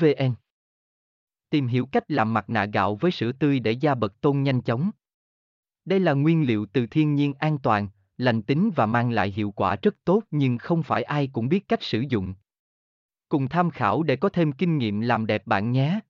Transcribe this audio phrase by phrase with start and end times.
[0.00, 0.34] vn
[1.50, 4.62] tìm hiểu cách làm mặt nạ gạo với sữa tươi để da bật tôn nhanh
[4.62, 4.90] chóng.
[5.84, 9.50] Đây là nguyên liệu từ thiên nhiên an toàn lành tính và mang lại hiệu
[9.50, 12.34] quả rất tốt nhưng không phải ai cũng biết cách sử dụng.
[13.28, 16.00] Cùng tham khảo để có thêm kinh nghiệm làm đẹp bạn nhé.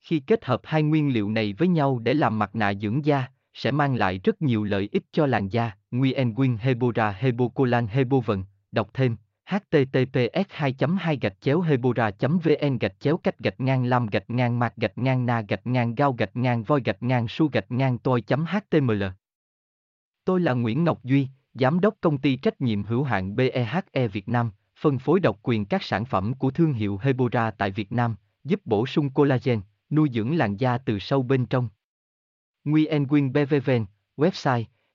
[0.00, 3.28] Khi kết hợp hai nguyên liệu này với nhau để làm mặt nạ dưỡng da,
[3.54, 5.72] sẽ mang lại rất nhiều lợi ích cho làn da.
[5.90, 9.16] Nguyen Quyên Hebora Hebocolan Hebovần, đọc thêm
[9.46, 14.58] https 2 2 gạch chéo hebora vn gạch chéo cách gạch ngang lam gạch ngang
[14.58, 17.98] mạc gạch ngang na gạch ngang gao gạch ngang voi gạch ngang su gạch ngang
[17.98, 19.04] tôi html
[20.24, 24.28] Tôi là Nguyễn Ngọc Duy, Giám đốc công ty trách nhiệm hữu hạn BEHE Việt
[24.28, 24.50] Nam,
[24.80, 28.60] phân phối độc quyền các sản phẩm của thương hiệu Hebora tại Việt Nam, giúp
[28.64, 31.68] bổ sung collagen, nuôi dưỡng làn da từ sâu bên trong.
[32.64, 33.84] Nguyen Quyên BVVN,
[34.16, 34.64] website